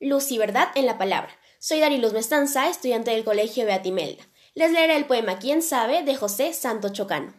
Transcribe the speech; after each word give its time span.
Luz 0.00 0.30
y 0.30 0.38
verdad 0.38 0.68
en 0.76 0.86
la 0.86 0.96
palabra. 0.96 1.30
Soy 1.58 1.80
Dariluz 1.80 2.12
Mestanza, 2.12 2.68
estudiante 2.68 3.10
del 3.10 3.24
Colegio 3.24 3.66
Beatimelda. 3.66 4.22
Les 4.54 4.70
leeré 4.70 4.96
el 4.96 5.06
poema 5.06 5.40
Quién 5.40 5.60
sabe 5.60 6.04
de 6.04 6.14
José 6.14 6.52
Santo 6.52 6.90
Chocano. 6.90 7.34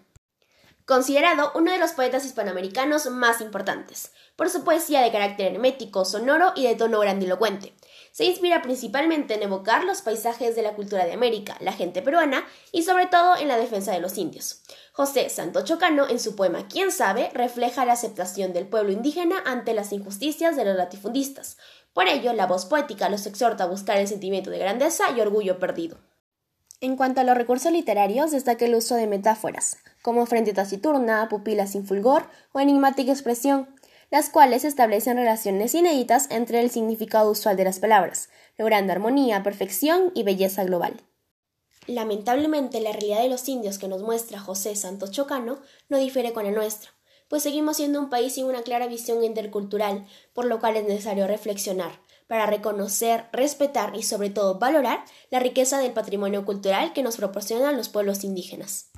Considerado 0.83 1.53
uno 1.55 1.71
de 1.71 1.77
los 1.77 1.93
poetas 1.93 2.25
hispanoamericanos 2.25 3.05
más 3.11 3.39
importantes, 3.39 4.11
por 4.35 4.49
su 4.49 4.65
poesía 4.65 4.99
de 4.99 5.11
carácter 5.11 5.53
hermético, 5.53 6.03
sonoro 6.03 6.51
y 6.53 6.67
de 6.67 6.75
tono 6.75 6.99
grandilocuente. 6.99 7.73
Se 8.19 8.25
inspira 8.25 8.61
principalmente 8.61 9.35
en 9.35 9.43
evocar 9.43 9.85
los 9.85 10.01
paisajes 10.01 10.53
de 10.53 10.61
la 10.61 10.75
cultura 10.75 11.05
de 11.05 11.13
América, 11.13 11.55
la 11.61 11.71
gente 11.71 12.01
peruana 12.01 12.43
y 12.73 12.83
sobre 12.83 13.05
todo 13.05 13.37
en 13.37 13.47
la 13.47 13.55
defensa 13.55 13.93
de 13.93 14.01
los 14.01 14.17
indios. 14.17 14.61
José 14.91 15.29
Santo 15.29 15.63
Chocano, 15.63 16.05
en 16.05 16.19
su 16.19 16.35
poema 16.35 16.67
Quién 16.67 16.91
sabe, 16.91 17.29
refleja 17.33 17.85
la 17.85 17.93
aceptación 17.93 18.51
del 18.51 18.67
pueblo 18.67 18.91
indígena 18.91 19.37
ante 19.45 19.73
las 19.73 19.93
injusticias 19.93 20.57
de 20.57 20.65
los 20.65 20.75
latifundistas, 20.75 21.55
por 21.93 22.09
ello, 22.09 22.33
la 22.33 22.45
voz 22.45 22.65
poética 22.65 23.07
los 23.07 23.25
exhorta 23.25 23.63
a 23.63 23.67
buscar 23.67 23.95
el 23.95 24.09
sentimiento 24.09 24.49
de 24.49 24.59
grandeza 24.59 25.05
y 25.15 25.21
orgullo 25.21 25.57
perdido. 25.57 25.97
En 26.81 26.97
cuanto 26.97 27.21
a 27.21 27.23
los 27.23 27.37
recursos 27.37 27.71
literarios, 27.71 28.31
destaca 28.31 28.65
el 28.65 28.75
uso 28.75 28.95
de 28.95 29.07
metáforas, 29.07 29.77
como 30.01 30.25
frente 30.25 30.51
taciturna, 30.51 31.29
pupila 31.29 31.67
sin 31.67 31.87
fulgor 31.87 32.27
o 32.51 32.59
enigmática 32.59 33.13
expresión, 33.13 33.69
las 34.11 34.29
cuales 34.29 34.65
establecen 34.65 35.17
relaciones 35.17 35.75
inéditas 35.75 36.27
entre 36.31 36.61
el 36.61 36.69
significado 36.69 37.31
usual 37.31 37.57
de 37.57 37.63
las 37.63 37.79
palabras, 37.79 38.29
logrando 38.57 38.91
armonía, 38.91 39.43
perfección 39.43 40.11
y 40.15 40.23
belleza 40.23 40.63
global. 40.63 41.01
Lamentablemente, 41.87 42.81
la 42.81 42.91
realidad 42.91 43.21
de 43.21 43.29
los 43.29 43.47
indios 43.49 43.77
que 43.79 43.87
nos 43.87 44.03
muestra 44.03 44.39
José 44.39 44.75
Santos 44.75 45.11
Chocano 45.11 45.59
no 45.89 45.97
difiere 45.97 46.33
con 46.33 46.45
la 46.45 46.51
nuestra 46.51 46.91
pues 47.29 47.43
seguimos 47.43 47.77
siendo 47.77 47.99
un 47.99 48.09
país 48.09 48.33
sin 48.33 48.45
una 48.45 48.63
clara 48.63 48.87
visión 48.87 49.23
intercultural, 49.23 50.05
por 50.33 50.45
lo 50.45 50.59
cual 50.59 50.75
es 50.75 50.83
necesario 50.83 51.27
reflexionar 51.27 51.91
para 52.27 52.45
reconocer, 52.45 53.25
respetar 53.31 53.95
y 53.95 54.03
sobre 54.03 54.29
todo 54.29 54.59
valorar 54.59 55.03
la 55.31 55.39
riqueza 55.39 55.79
del 55.79 55.93
patrimonio 55.93 56.45
cultural 56.45 56.93
que 56.93 57.01
nos 57.01 57.17
proporcionan 57.17 57.77
los 57.77 57.89
pueblos 57.89 58.23
indígenas. 58.23 58.91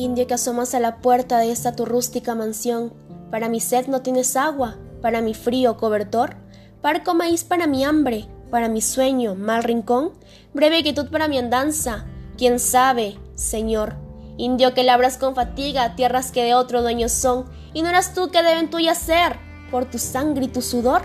Indio 0.00 0.26
que 0.26 0.32
asomas 0.32 0.74
a 0.74 0.80
la 0.80 0.96
puerta 1.02 1.36
de 1.36 1.52
esta 1.52 1.76
tu 1.76 1.84
rústica 1.84 2.34
mansión, 2.34 2.94
para 3.30 3.50
mi 3.50 3.60
sed 3.60 3.86
no 3.86 4.00
tienes 4.00 4.34
agua, 4.34 4.78
para 5.02 5.20
mi 5.20 5.34
frío 5.34 5.76
cobertor, 5.76 6.36
Parco 6.80 7.12
maíz 7.12 7.44
para 7.44 7.66
mi 7.66 7.84
hambre, 7.84 8.26
para 8.50 8.70
mi 8.70 8.80
sueño, 8.80 9.34
mal 9.34 9.62
rincón, 9.62 10.12
breve 10.54 10.82
quietud 10.82 11.10
para 11.10 11.28
mi 11.28 11.36
andanza. 11.36 12.06
Quién 12.38 12.58
sabe, 12.60 13.18
Señor, 13.34 13.96
indio 14.38 14.72
que 14.72 14.84
labras 14.84 15.18
con 15.18 15.34
fatiga 15.34 15.94
tierras 15.96 16.32
que 16.32 16.44
de 16.44 16.54
otro 16.54 16.80
dueño 16.80 17.10
son, 17.10 17.44
y 17.74 17.82
no 17.82 17.90
eras 17.90 18.14
tú 18.14 18.30
que 18.30 18.42
deben 18.42 18.70
tuya 18.70 18.94
ser, 18.94 19.36
por 19.70 19.84
tu 19.84 19.98
sangre 19.98 20.46
y 20.46 20.48
tu 20.48 20.62
sudor, 20.62 21.02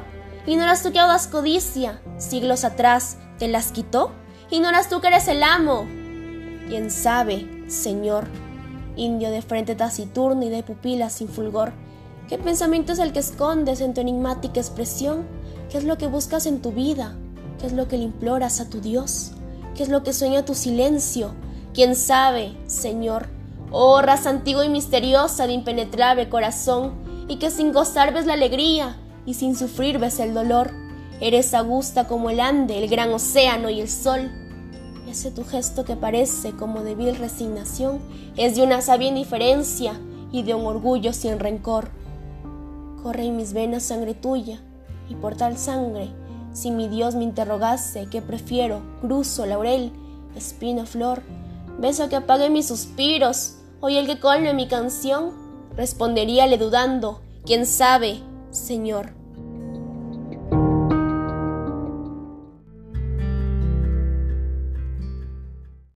y 0.48 0.56
no 0.56 0.64
eras 0.64 0.84
tú 0.84 0.94
que 0.94 1.00
audaz 1.00 1.28
codicia, 1.28 2.02
siglos 2.18 2.64
atrás, 2.64 3.18
te 3.40 3.50
las 3.50 3.74
quitó, 3.74 4.14
y 4.50 4.62
no 4.62 4.70
eras 4.70 4.88
tú 4.88 5.02
que 5.02 5.08
eres 5.08 5.28
el 5.28 5.44
amo. 5.44 5.86
Quién 6.70 6.90
sabe, 6.90 7.46
Señor, 7.68 8.30
indio 8.96 9.32
de 9.32 9.42
frente 9.42 9.76
taciturno 9.76 10.44
y 10.44 10.50
de 10.50 10.64
pupilas 10.64 11.14
sin 11.14 11.28
fulgor, 11.28 11.74
¿qué 12.28 12.38
pensamiento 12.38 12.94
es 12.94 13.00
el 13.00 13.14
que 13.14 13.20
escondes 13.20 13.82
en 13.82 13.94
tu 13.94 14.02
enigmática 14.02 14.60
expresión? 14.60 15.26
¿Qué 15.70 15.78
es 15.78 15.84
lo 15.84 15.98
que 15.98 16.08
buscas 16.08 16.46
en 16.46 16.62
tu 16.62 16.72
vida? 16.72 17.16
¿Qué 17.60 17.68
es 17.68 17.74
lo 17.74 17.88
que 17.88 17.98
le 17.98 18.04
imploras 18.04 18.60
a 18.60 18.70
tu 18.70 18.82
Dios? 18.82 19.32
¿Qué 19.76 19.84
es 19.84 19.90
lo 19.90 20.04
que 20.04 20.14
sueña 20.14 20.46
tu 20.46 20.56
silencio? 20.56 21.32
¿Quién 21.74 21.96
sabe, 21.96 22.56
Señor? 22.68 23.28
Oh 23.72 24.02
raza 24.02 24.30
antigua 24.30 24.66
y 24.66 24.70
misteriosa 24.70 25.48
de 25.48 25.54
impenetrable 25.54 26.30
corazón, 26.30 26.94
y 27.28 27.38
que 27.38 27.50
sin 27.50 27.74
gozar 27.74 28.14
ves 28.14 28.26
la 28.26 28.34
alegría 28.34 28.98
y 29.26 29.34
sin 29.34 29.56
sufrir 29.56 30.00
ves 30.00 30.20
el 30.20 30.34
dolor. 30.34 30.72
Eres 31.20 31.54
augusta 31.54 32.08
como 32.08 32.30
el 32.30 32.40
Ande, 32.40 32.78
el 32.78 32.90
gran 32.90 33.12
océano 33.14 33.70
y 33.70 33.82
el 33.82 33.90
sol. 33.90 34.32
Ese 35.16 35.32
tu 35.32 35.46
gesto 35.46 35.86
que 35.86 35.96
parece 35.96 36.52
como 36.58 36.84
de 36.84 36.94
vil 36.94 37.16
resignación 37.16 38.02
es 38.36 38.58
de 38.58 38.64
una 38.64 38.82
sabia 38.82 39.08
indiferencia 39.08 39.98
y 40.34 40.44
de 40.44 40.54
un 40.56 40.66
orgullo 40.66 41.14
sin 41.14 41.40
rencor. 41.40 41.88
Corre 43.02 43.24
en 43.24 43.38
mis 43.38 43.54
venas 43.54 43.84
sangre 43.84 44.14
tuya, 44.14 44.60
y 45.10 45.16
por 45.16 45.38
tal 45.38 45.58
sangre, 45.58 46.10
si 46.52 46.70
mi 46.70 46.90
Dios 46.90 47.16
me 47.16 47.24
interrogase 47.24 48.10
qué 48.12 48.22
prefiero, 48.22 48.82
cruzo, 49.00 49.46
laurel, 49.46 49.94
espino, 50.36 50.86
flor, 50.86 51.22
beso 51.80 52.10
que 52.10 52.18
apague 52.18 52.50
mis 52.50 52.68
suspiros, 52.68 53.60
hoy 53.80 53.96
el 53.96 54.08
que 54.08 54.20
colme 54.20 54.54
mi 54.54 54.68
canción, 54.68 55.32
responderíale 55.78 56.58
dudando, 56.58 57.22
quién 57.46 57.66
sabe, 57.66 58.20
Señor. 58.52 59.14